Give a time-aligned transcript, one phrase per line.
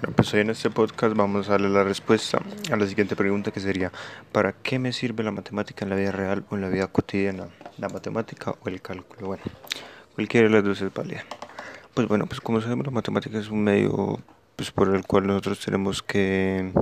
[0.00, 3.58] Pues hoy en este podcast vamos a darle la respuesta a la siguiente pregunta que
[3.58, 3.90] sería
[4.30, 7.48] ¿para qué me sirve la matemática en la vida real o en la vida cotidiana?
[7.78, 9.26] ¿La matemática o el cálculo?
[9.26, 9.42] Bueno,
[10.14, 11.24] cualquiera de las dos es válida.
[11.94, 14.20] Pues bueno, pues como sabemos la matemática es un medio
[14.54, 16.72] pues, por el cual nosotros tenemos que,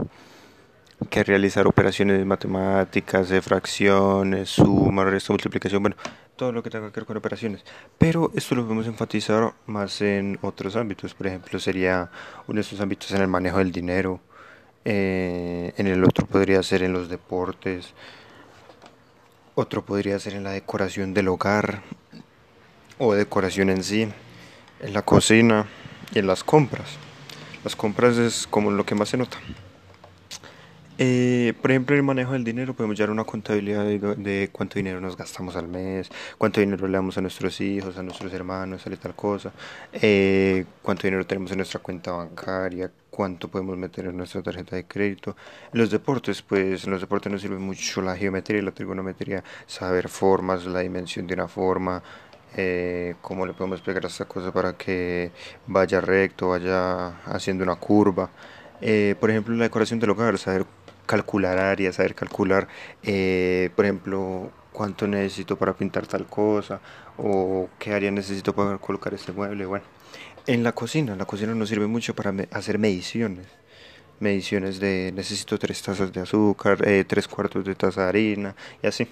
[1.11, 5.97] que realizar operaciones matemáticas, de fracciones, suma, resta, multiplicación, bueno,
[6.37, 7.65] todo lo que tenga que ver con operaciones.
[7.99, 11.15] Pero esto lo podemos enfatizar más en otros ámbitos.
[11.15, 12.11] Por ejemplo, sería
[12.47, 14.21] uno de estos ámbitos en el manejo del dinero.
[14.85, 17.93] Eh, en el otro podría ser en los deportes.
[19.55, 21.83] Otro podría ser en la decoración del hogar
[22.99, 24.09] o decoración en sí.
[24.81, 25.67] En la cocina
[26.13, 26.99] y en las compras.
[27.65, 29.39] Las compras es como lo que más se nota.
[30.99, 34.99] Eh, por ejemplo, en el manejo del dinero podemos llevar una contabilidad de, cuánto dinero
[34.99, 38.91] nos gastamos al mes, cuánto dinero le damos a nuestros hijos, a nuestros hermanos, a
[38.97, 39.53] tal cosa,
[39.93, 44.85] eh, cuánto dinero tenemos en nuestra cuenta bancaria, cuánto podemos meter en nuestra tarjeta de
[44.85, 45.37] crédito.
[45.71, 49.45] En los deportes, pues en los deportes nos sirve mucho la geometría y la trigonometría,
[49.67, 52.03] saber formas, la dimensión de una forma,
[52.57, 55.31] eh, cómo le podemos pegar a esta cosa para que
[55.67, 58.31] vaya recto, vaya haciendo una curva.
[58.81, 60.65] Eh, por ejemplo, la decoración del hogar, saber
[61.07, 62.69] calcular áreas, saber calcular,
[63.03, 66.81] eh, por ejemplo, cuánto necesito para pintar tal cosa
[67.17, 69.65] o qué área necesito para colocar este mueble.
[69.67, 69.85] Bueno,
[70.47, 73.47] en la cocina, la cocina nos sirve mucho para hacer mediciones.
[74.21, 78.87] Mediciones de necesito tres tazas de azúcar, eh, tres cuartos de taza de harina y
[78.87, 79.07] así.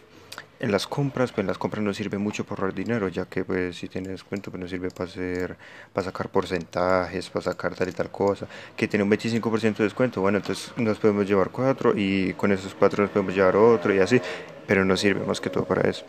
[0.60, 3.44] En las compras, pues en las compras nos sirve mucho por ahorrar dinero, ya que
[3.44, 5.56] pues si tiene descuento, pues nos sirve para hacer,
[5.92, 8.46] para sacar porcentajes, para sacar tal y tal cosa,
[8.76, 12.74] que tiene un 25% de descuento, bueno, entonces nos podemos llevar cuatro y con esos
[12.74, 14.20] cuatro nos podemos llevar otro y así,
[14.66, 16.06] pero nos sirve más que todo para eso.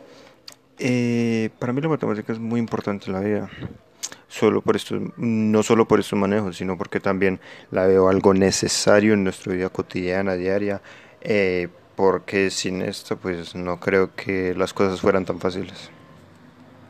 [0.77, 3.49] Eh, para mí la matemática es muy importante en la vida,
[4.35, 7.39] solo por esto, no solo por estos manejos, sino porque también
[7.71, 10.81] la veo algo necesario en nuestra vida cotidiana, diaria,
[11.21, 15.89] eh, porque sin esto pues no creo que las cosas fueran tan fáciles.